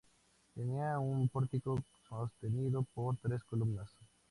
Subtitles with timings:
[0.55, 3.95] Tenía un pórtico sostenido por tres columnas.